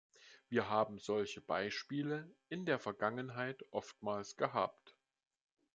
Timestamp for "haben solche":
0.67-1.41